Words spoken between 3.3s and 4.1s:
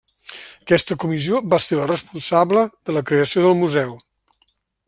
del museu.